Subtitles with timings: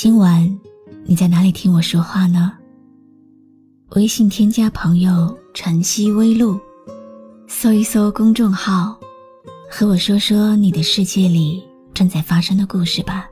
[0.00, 0.56] 今晚
[1.04, 2.52] 你在哪里听我说话呢？
[3.96, 6.56] 微信添加朋友“晨曦微露”，
[7.48, 8.96] 搜一搜公众号，
[9.68, 13.28] 和我说说你的世界里正在发生的故事吧。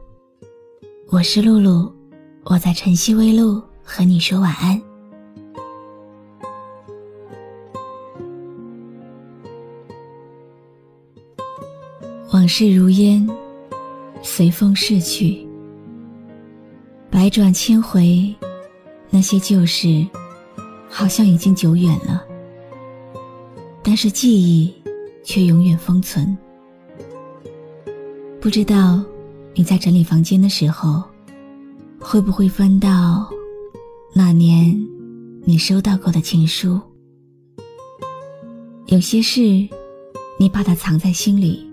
[1.09, 1.89] 我是露露，
[2.43, 4.83] 我在晨曦微露和你说晚安。
[12.33, 13.25] 往事如烟，
[14.21, 15.46] 随风逝去。
[17.17, 18.31] 百转千回，
[19.09, 20.07] 那些旧事
[20.87, 22.23] 好像已经久远了，
[23.83, 24.71] 但是记忆
[25.25, 26.37] 却永远封存。
[28.39, 29.03] 不知道
[29.55, 31.03] 你在整理房间的时候，
[31.99, 33.27] 会不会翻到
[34.15, 34.79] 那年
[35.47, 36.79] 你收到过的情书？
[38.89, 39.41] 有些事，
[40.39, 41.67] 你把它藏在心里，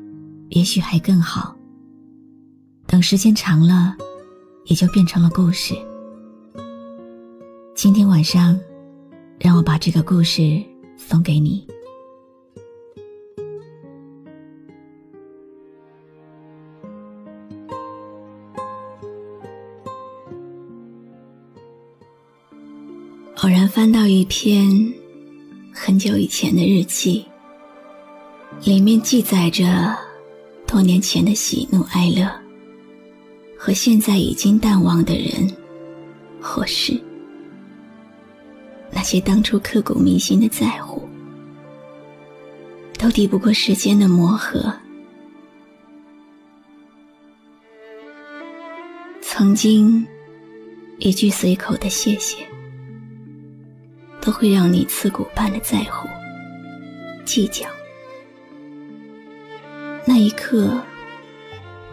[0.51, 1.53] 也许还更好。
[2.87, 3.97] 等时间长了。
[4.65, 5.75] 也就变成了故事。
[7.75, 8.57] 今天晚上，
[9.39, 10.61] 让我把这个故事
[10.97, 11.65] 送给你。
[23.37, 24.65] 偶然翻到一篇
[25.73, 27.25] 很久以前的日记，
[28.63, 29.65] 里面记载着
[30.65, 32.42] 多年前的喜怒哀乐。
[33.65, 35.49] 和现在已经淡忘的人，
[36.41, 37.01] 或是
[38.91, 41.07] 那些当初刻骨铭心的在乎，
[42.99, 44.73] 都抵不过时间的磨合。
[49.21, 50.05] 曾经
[50.99, 52.45] 一句随口的谢谢，
[54.19, 56.09] 都会让你刺骨般的在乎、
[57.23, 57.65] 计较。
[60.05, 60.77] 那一刻，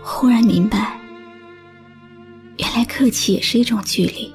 [0.02, 0.99] 忽然明白。
[2.90, 4.34] 客气也是一种距离。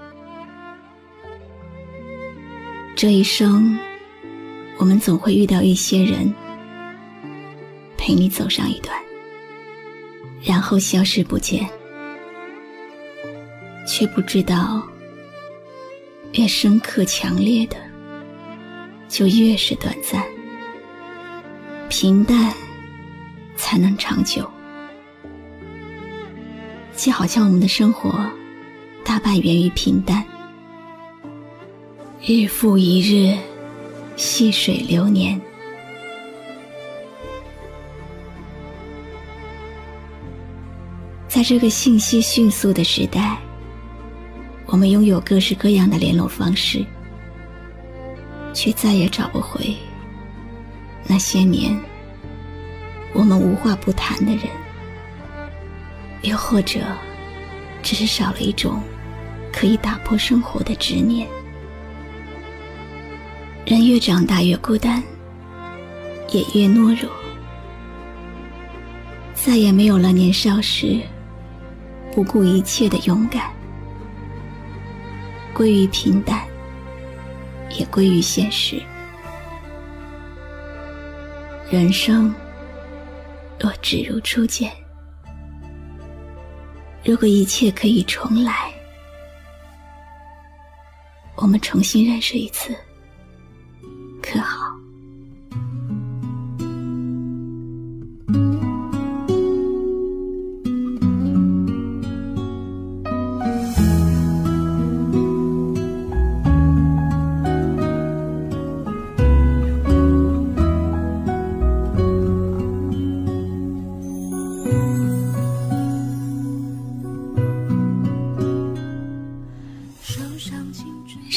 [2.95, 3.77] 这一生，
[4.77, 6.33] 我们总会遇到一些人，
[7.97, 8.97] 陪你走上一段，
[10.41, 11.69] 然后消失不见，
[13.85, 14.81] 却不知道，
[16.31, 17.75] 越深刻强烈的，
[19.09, 20.23] 就越是短暂，
[21.89, 22.53] 平淡
[23.57, 24.49] 才能长久。
[26.95, 28.25] 就好像我们的生活，
[29.05, 30.25] 大半源于平淡，
[32.25, 33.37] 日复一日，
[34.15, 35.39] 细水流年。
[41.27, 43.37] 在这个信息迅速的时代，
[44.65, 46.83] 我们拥有各式各样的联络方式，
[48.55, 49.77] 却再也找不回
[51.05, 51.79] 那些年
[53.13, 54.45] 我们无话不谈的人。
[56.23, 56.79] 又或者，
[57.83, 58.81] 只是少了一种
[59.57, 61.25] 可以打破生活的执念。
[63.65, 65.01] 人越长大越孤单，
[66.29, 67.09] 也越懦弱，
[69.33, 70.99] 再也没有了年少时
[72.13, 73.49] 不顾一切的勇敢。
[75.53, 76.45] 归于平淡，
[77.79, 78.75] 也归于现实。
[81.71, 82.35] 人生
[83.57, 84.69] 若只如初见。
[87.05, 88.69] 如果一切可以重来，
[91.35, 92.75] 我们重新认识一次，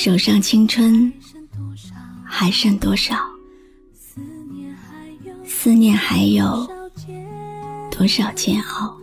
[0.08, 1.12] 手上青春
[2.24, 3.14] 还剩多少？
[5.44, 6.66] 思念还有
[7.90, 8.96] 多少煎熬？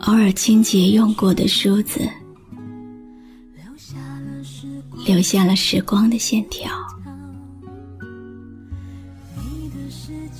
[0.00, 2.00] 偶尔清洁用过的梳子，
[5.06, 6.68] 留下了时光的线条。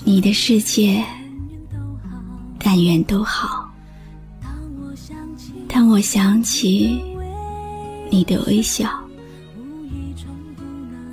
[0.04, 1.04] 你的世界，
[2.58, 3.70] 但愿都好。
[5.68, 7.00] 当我想起
[8.10, 8.90] 你的微笑，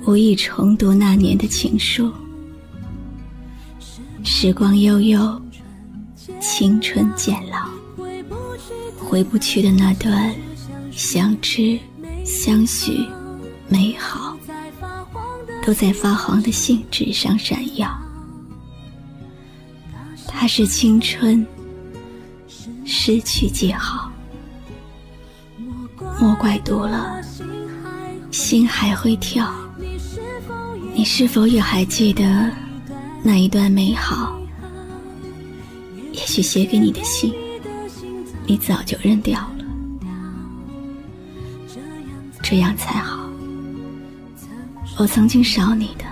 [0.04, 2.12] 无意重读那年的情书。
[4.24, 5.40] 时光悠悠，
[6.40, 7.68] 青春渐老，
[8.98, 10.34] 回不去的那段
[10.90, 11.78] 相知
[12.24, 13.06] 相许
[13.68, 14.36] 美好，
[15.64, 17.88] 都在发黄的信纸上闪耀。
[20.26, 21.46] 它是青春，
[22.84, 24.07] 失去记号。
[26.20, 27.20] 莫怪读了，
[28.30, 29.52] 心还会跳。
[30.94, 32.50] 你是否也还记得
[33.22, 34.36] 那一段美好？
[36.12, 37.32] 也许写给你的信，
[38.46, 39.64] 你早就扔掉了。
[42.42, 43.28] 这样才好。
[44.98, 46.04] 我曾经少你的，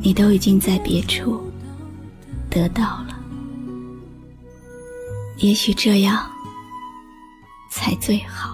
[0.00, 1.42] 你都已经在别处
[2.48, 3.18] 得到了。
[5.36, 6.31] 也许这样。
[7.72, 8.51] 才最好。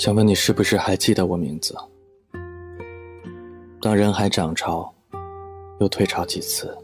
[0.00, 1.76] 想问你是不是还记得我名字？
[3.82, 4.90] 当人海涨潮，
[5.78, 6.74] 又退潮几次？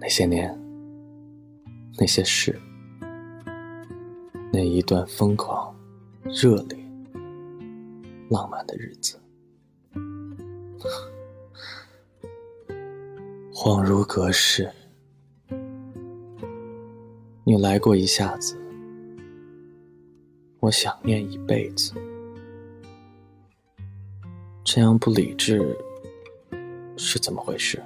[0.00, 0.52] 那些年，
[1.96, 2.60] 那些事，
[4.52, 5.72] 那一段疯狂、
[6.24, 6.76] 热烈、
[8.28, 9.16] 浪漫的日子，
[13.54, 14.68] 恍如隔世。
[17.44, 18.60] 你来过一下子。
[20.68, 21.94] 我想念一辈子，
[24.62, 25.74] 这样不理智
[26.98, 27.82] 是怎么回事？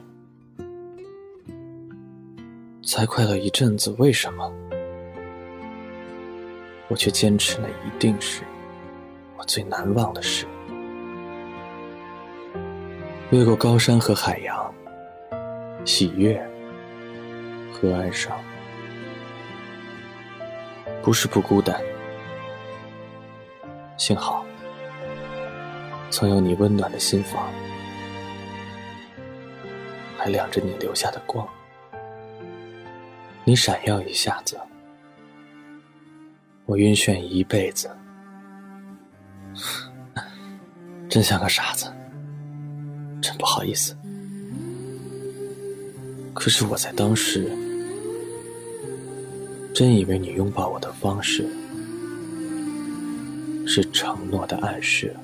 [2.85, 4.53] 才快乐一阵子，为什么
[6.89, 8.43] 我却坚持那一定是
[9.39, 10.45] 我最难忘的事？
[13.31, 14.75] 越过高山和海洋，
[15.85, 16.37] 喜悦
[17.73, 18.37] 和哀伤，
[21.01, 21.81] 不是不孤单。
[23.97, 24.45] 幸好，
[26.11, 27.53] 曾有你温暖的心房，
[30.19, 31.47] 还亮着你留下的光。
[33.45, 34.59] 你闪耀一下子，
[36.67, 37.91] 我晕眩一辈子，
[41.09, 41.87] 真像个傻子，
[43.21, 43.97] 真不好意思。
[46.35, 47.57] 可是我在当时，
[49.73, 51.49] 真以为你拥抱我的方式。
[53.75, 55.17] 是承诺的暗示。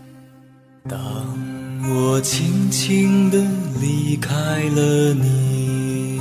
[0.89, 0.99] 当
[1.91, 3.45] 我轻轻地
[3.79, 4.33] 离开
[4.75, 6.19] 了你，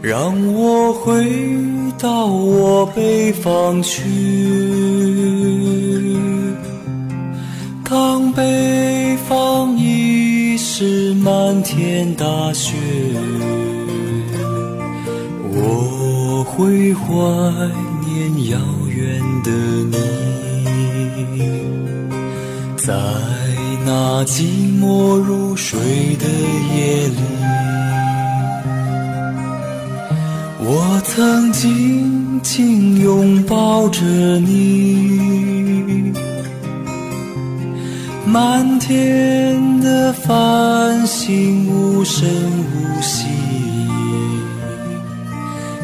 [0.00, 1.26] 让我回
[1.98, 4.04] 到我北方去。
[7.82, 12.76] 当北方已是漫天大雪，
[15.42, 17.10] 我会怀
[18.06, 19.50] 念遥远远的
[19.90, 19.96] 你，
[22.76, 22.92] 在
[23.86, 24.42] 那寂
[24.78, 25.80] 寞入睡
[26.16, 26.26] 的
[26.76, 27.20] 夜里，
[30.60, 34.04] 我曾紧紧拥抱着
[34.40, 36.12] 你，
[38.26, 43.24] 满天的繁星无声无息，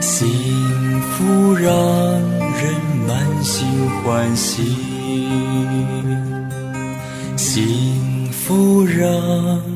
[0.02, 0.28] 幸
[1.00, 2.13] 福让。
[4.04, 4.62] 欢喜，
[7.38, 9.02] 幸福让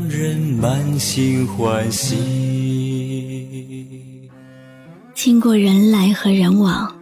[0.06, 4.28] 人满心欢喜。
[5.14, 6.94] 经过人来和人往，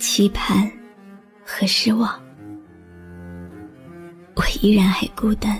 [0.00, 0.68] 期盼
[1.46, 2.10] 和失望，
[4.34, 5.56] 我依然还孤单。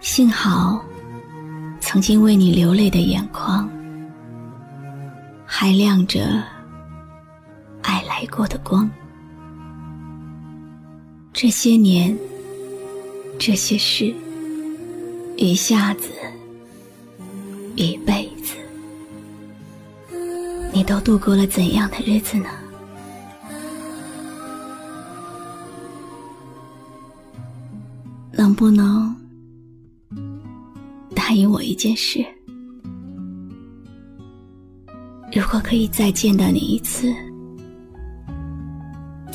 [0.00, 0.84] 幸好
[1.80, 3.66] 曾经为你流泪的眼眶，
[5.46, 6.44] 还亮着
[8.06, 8.88] 来过的光。
[11.32, 12.16] 这些年，
[13.38, 14.14] 这些事，
[15.36, 16.08] 一下子，
[17.74, 18.54] 一辈子，
[20.72, 22.48] 你都度过了怎样的日子呢？
[28.32, 29.14] 能不能
[31.14, 32.24] 答应我一件事？
[35.32, 37.12] 如果可以再见到你一次，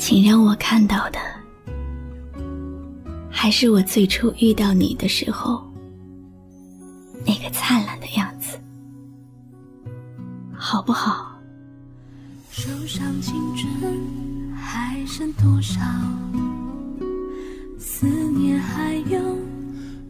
[0.04, 1.20] 请让我看到的
[3.30, 5.62] 还是我最初遇到你的时候
[7.24, 8.58] 那个灿烂的样子，
[10.52, 11.38] 好不好？
[12.50, 15.80] 手上青春还剩多少？
[17.78, 19.20] 思念还有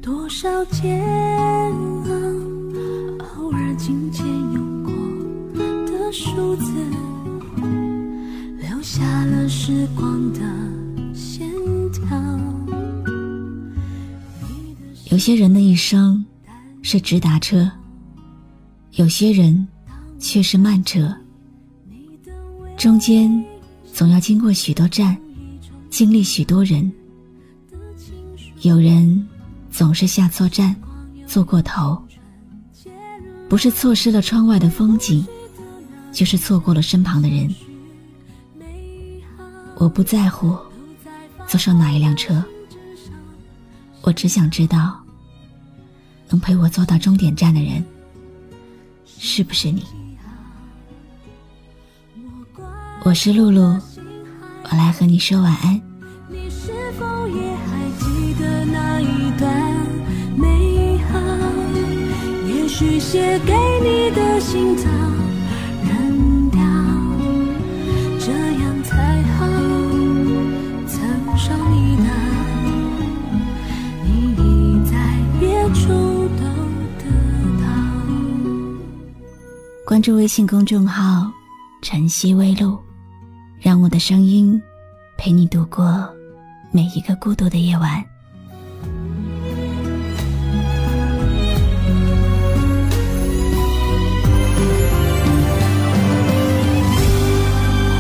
[0.01, 2.11] 多少煎熬？
[3.37, 4.91] 偶尔金钱用过
[5.85, 6.72] 的数字，
[9.65, 10.41] 时光的
[11.15, 11.49] 线
[11.93, 12.03] 条。
[15.13, 16.27] 有些人的一生
[16.83, 17.71] 是直达车，
[18.95, 19.69] 有些人
[20.19, 21.15] 却是慢车，
[22.77, 23.33] 中间
[23.93, 25.17] 总要经过许多站，
[25.89, 26.93] 经历许多人。
[28.63, 29.29] 有人
[29.71, 30.75] 总是下错站，
[31.25, 31.97] 坐过头，
[33.49, 35.25] 不是错失了窗外的风景，
[36.11, 37.49] 就是错过了身旁的人。
[39.83, 40.57] 我不在乎
[41.49, 42.41] 坐上哪一辆车，
[44.03, 44.97] 我只想知道，
[46.29, 47.85] 能陪我坐到终点站的人
[49.05, 49.85] 是不是你？
[53.03, 53.77] 我是露露，
[54.71, 55.83] 我来和你说晚安。
[62.99, 64.89] 写给你的信早
[80.03, 81.31] 关注微信公众号
[81.81, 82.77] “晨曦微露”，
[83.63, 84.61] 让我的声音
[85.17, 86.05] 陪你度过
[86.73, 88.05] 每一个孤独的夜晚。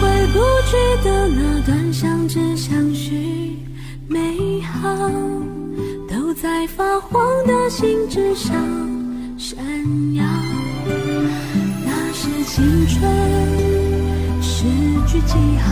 [0.00, 3.56] 回不去的那段相知相许
[4.08, 5.08] 美好，
[6.10, 8.52] 都在发黄的信纸上
[9.38, 9.56] 闪
[10.11, 10.11] 耀。
[12.54, 13.02] 青春
[14.42, 14.64] 失
[15.06, 15.70] 去记号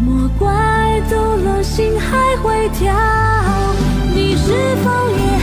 [0.00, 2.94] 莫怪走了心还会跳。
[4.14, 4.52] 你是
[4.84, 5.35] 否也